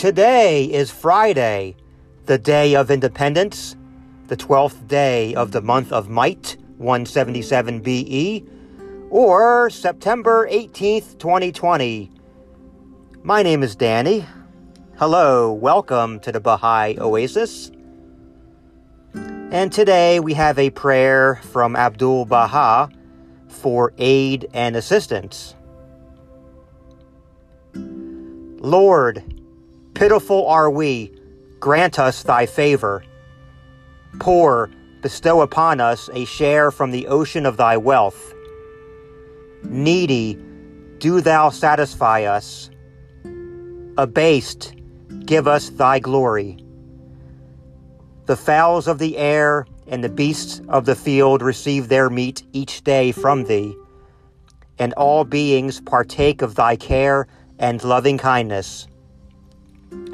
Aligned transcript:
Today 0.00 0.64
is 0.64 0.90
Friday, 0.90 1.76
the 2.24 2.38
day 2.38 2.74
of 2.74 2.90
independence, 2.90 3.76
the 4.28 4.36
12th 4.38 4.88
day 4.88 5.34
of 5.34 5.52
the 5.52 5.60
month 5.60 5.92
of 5.92 6.08
Might, 6.08 6.56
177 6.78 7.80
BE, 7.80 8.42
or 9.10 9.68
September 9.68 10.48
18th, 10.48 11.18
2020. 11.18 12.10
My 13.22 13.42
name 13.42 13.62
is 13.62 13.76
Danny. 13.76 14.24
Hello, 14.96 15.52
welcome 15.52 16.18
to 16.20 16.32
the 16.32 16.40
Baha'i 16.40 16.96
Oasis. 16.98 17.70
And 19.12 19.70
today 19.70 20.18
we 20.18 20.32
have 20.32 20.58
a 20.58 20.70
prayer 20.70 21.42
from 21.52 21.76
Abdul 21.76 22.24
Baha 22.24 22.88
for 23.48 23.92
aid 23.98 24.48
and 24.54 24.76
assistance. 24.76 25.54
Lord, 27.74 29.39
pitiful 29.94 30.46
are 30.46 30.70
we, 30.70 31.12
grant 31.58 31.98
us 31.98 32.22
thy 32.22 32.46
favor. 32.46 33.04
Poor, 34.18 34.70
bestow 35.02 35.40
upon 35.40 35.80
us 35.80 36.10
a 36.12 36.24
share 36.24 36.70
from 36.70 36.90
the 36.90 37.06
ocean 37.06 37.46
of 37.46 37.56
thy 37.56 37.76
wealth. 37.76 38.34
Needy, 39.62 40.38
do 40.98 41.20
thou 41.20 41.50
satisfy 41.50 42.24
us. 42.24 42.70
Abased, 43.96 44.74
give 45.24 45.46
us 45.46 45.70
thy 45.70 45.98
glory. 45.98 46.58
The 48.26 48.36
fowls 48.36 48.86
of 48.86 48.98
the 48.98 49.16
air 49.16 49.66
and 49.86 50.04
the 50.04 50.08
beasts 50.08 50.60
of 50.68 50.84
the 50.84 50.94
field 50.94 51.42
receive 51.42 51.88
their 51.88 52.08
meat 52.08 52.44
each 52.52 52.84
day 52.84 53.12
from 53.12 53.44
thee, 53.44 53.74
and 54.78 54.92
all 54.94 55.24
beings 55.24 55.80
partake 55.80 56.42
of 56.42 56.54
thy 56.54 56.76
care 56.76 57.26
and 57.58 57.82
loving 57.82 58.16
kindness. 58.16 58.86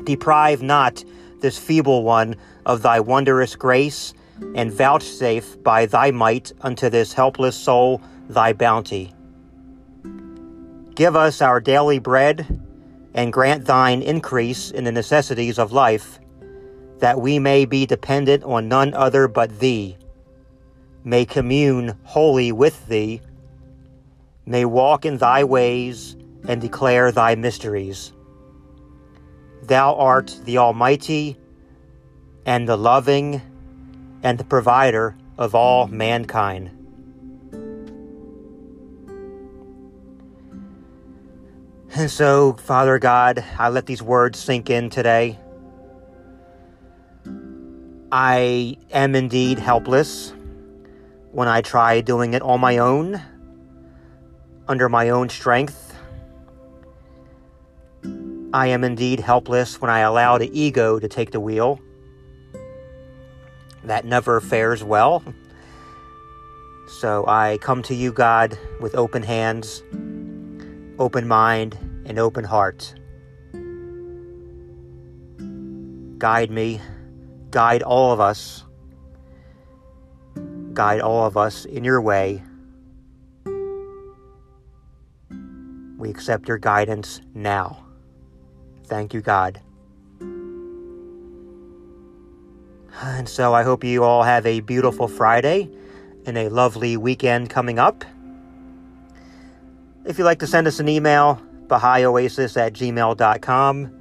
Deprive 0.07 0.62
not 0.62 1.05
this 1.41 1.59
feeble 1.59 2.05
one 2.05 2.37
of 2.65 2.81
thy 2.81 3.01
wondrous 3.01 3.57
grace, 3.57 4.15
and 4.55 4.73
vouchsafe 4.73 5.62
by 5.62 5.87
thy 5.87 6.11
might 6.11 6.53
unto 6.61 6.89
this 6.89 7.12
helpless 7.12 7.57
soul 7.57 8.01
thy 8.29 8.53
bounty. 8.53 9.12
Give 10.95 11.17
us 11.17 11.43
our 11.43 11.61
daily 11.61 11.99
bread, 11.99 12.62
and 13.15 13.33
grant 13.33 13.65
thine 13.65 14.01
increase 14.01 14.71
in 14.71 14.84
the 14.84 14.93
necessities 14.93 15.59
of 15.59 15.73
life 15.73 16.21
that 17.01 17.21
we 17.21 17.39
may 17.39 17.65
be 17.65 17.84
dependent 17.84 18.45
on 18.45 18.69
none 18.69 18.95
other 18.95 19.29
but 19.29 19.59
Thee, 19.59 19.97
may 21.05 21.25
commune 21.25 21.99
wholly 22.05 22.53
with 22.53 22.87
Thee, 22.87 23.21
may 24.47 24.65
walk 24.65 25.05
in 25.05 25.19
Thy 25.19 25.45
ways 25.45 26.17
and 26.49 26.61
declare 26.61 27.11
Thy 27.11 27.34
mysteries. 27.34 28.12
Thou 29.67 29.97
art 29.97 30.39
the 30.45 30.59
Almighty 30.59 31.36
and 32.45 32.69
the 32.69 32.77
loving 32.77 33.42
and 34.22 34.39
the 34.39 34.45
provider 34.45 35.17
of 35.36 35.55
all 35.56 35.89
mankind. 35.89 36.70
And 41.94 42.11
so, 42.11 42.53
Father 42.53 42.98
God, 42.98 43.42
I 43.59 43.70
let 43.70 43.87
these 43.87 44.03
words 44.03 44.39
sink 44.39 44.70
in 44.70 44.91
today. 44.91 45.39
I 48.12 48.77
am 48.92 49.14
indeed 49.14 49.59
helpless 49.59 50.33
when 51.33 51.48
I 51.48 51.61
try 51.61 52.03
doing 52.03 52.34
it 52.34 52.42
on 52.42 52.61
my 52.61 52.78
own, 52.78 53.20
under 54.69 54.89
my 54.89 55.09
own 55.09 55.28
strength. 55.28 55.86
I 58.57 58.69
am 58.69 58.85
indeed 58.85 59.21
helpless 59.21 59.83
when 59.83 59.91
I 59.91 59.99
allow 59.99 60.39
the 60.39 60.49
ego 60.59 60.99
to 60.99 61.09
take 61.09 61.31
the 61.31 61.41
wheel. 61.41 61.79
That 63.84 64.06
never 64.06 64.41
fares 64.41 64.83
well. 64.83 65.22
So 66.89 67.27
I 67.27 67.59
come 67.61 67.83
to 67.83 67.95
you, 67.95 68.12
God, 68.12 68.59
with 68.81 68.95
open 68.95 69.22
hands, 69.22 69.83
open 70.99 71.28
mind, 71.28 71.77
and 72.06 72.19
open 72.19 72.45
heart. 72.45 72.95
Guide 76.16 76.50
me 76.50 76.81
guide 77.50 77.83
all 77.83 78.12
of 78.12 78.21
us, 78.21 78.65
guide 80.72 81.03
all 81.03 81.27
of 81.27 81.37
us 81.37 81.66
in 81.66 81.84
your 81.84 82.00
way. 82.00 82.43
We 85.99 86.09
accept 86.09 86.49
your 86.49 86.59
guidance 86.59 87.21
now. 87.34 87.85
Thank 88.86 89.14
you, 89.14 89.20
God. 89.20 89.60
And 93.02 93.28
so 93.28 93.52
I 93.52 93.62
hope 93.62 93.84
you 93.84 94.04
all 94.04 94.22
have 94.22 94.47
a 94.47 94.60
beautiful 94.60 95.06
Friday 95.06 95.69
and 96.24 96.38
a 96.38 96.48
lovely 96.48 96.97
weekend 96.97 97.50
coming 97.50 97.78
up. 97.78 98.04
If 100.04 100.19
you'd 100.19 100.24
like 100.24 100.38
to 100.38 100.47
send 100.47 100.66
us 100.66 100.80
an 100.80 100.88
email, 100.88 101.41
BahaiOasis 101.66 102.56
at 102.56 102.72
gmail.com. 102.72 103.92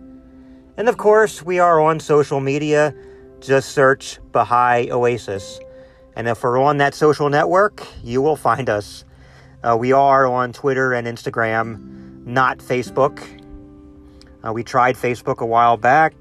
And 0.77 0.89
of 0.89 0.97
course, 0.97 1.43
we 1.43 1.59
are 1.59 1.81
on 1.81 1.99
social 1.99 2.39
media 2.39 2.93
just 3.41 3.69
search 3.69 4.19
Baha'i 4.31 4.91
Oasis. 4.91 5.59
And 6.15 6.27
if 6.27 6.43
we're 6.43 6.59
on 6.59 6.77
that 6.77 6.93
social 6.93 7.29
network, 7.29 7.85
you 8.03 8.21
will 8.21 8.35
find 8.35 8.69
us. 8.69 9.03
Uh, 9.63 9.75
we 9.77 9.91
are 9.91 10.25
on 10.25 10.53
Twitter 10.53 10.93
and 10.93 11.07
Instagram, 11.07 12.25
not 12.25 12.59
Facebook. 12.59 13.21
Uh, 14.45 14.53
we 14.53 14.63
tried 14.63 14.95
Facebook 14.95 15.39
a 15.39 15.45
while 15.45 15.75
back, 15.75 16.13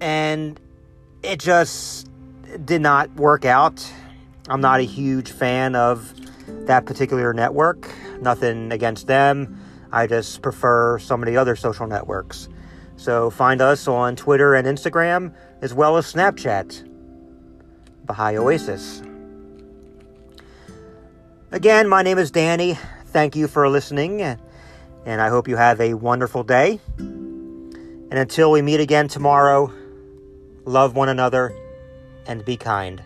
and 0.00 0.58
it 1.22 1.38
just 1.38 2.10
did 2.64 2.80
not 2.80 3.14
work 3.14 3.44
out. 3.44 3.86
I'm 4.48 4.60
not 4.60 4.80
a 4.80 4.84
huge 4.84 5.30
fan 5.30 5.76
of 5.76 6.12
that 6.66 6.86
particular 6.86 7.32
network. 7.32 7.88
Nothing 8.20 8.72
against 8.72 9.06
them. 9.06 9.60
I 9.92 10.06
just 10.06 10.42
prefer 10.42 10.98
some 10.98 11.22
of 11.22 11.26
the 11.28 11.36
other 11.36 11.54
social 11.54 11.86
networks. 11.86 12.48
So 12.96 13.30
find 13.30 13.60
us 13.60 13.86
on 13.86 14.16
Twitter 14.16 14.54
and 14.54 14.66
Instagram, 14.66 15.32
as 15.62 15.72
well 15.72 15.98
as 15.98 16.12
Snapchat. 16.12 16.84
Baha'i 18.06 18.36
Oasis. 18.38 19.02
Again, 21.52 21.88
my 21.88 22.02
name 22.02 22.18
is 22.18 22.30
Danny. 22.30 22.76
Thank 23.06 23.36
you 23.36 23.46
for 23.46 23.68
listening, 23.68 24.36
and 25.08 25.22
I 25.22 25.30
hope 25.30 25.48
you 25.48 25.56
have 25.56 25.80
a 25.80 25.94
wonderful 25.94 26.44
day. 26.44 26.80
And 26.98 28.12
until 28.12 28.50
we 28.50 28.60
meet 28.60 28.78
again 28.78 29.08
tomorrow, 29.08 29.72
love 30.66 30.94
one 30.94 31.08
another 31.08 31.56
and 32.26 32.44
be 32.44 32.58
kind. 32.58 33.02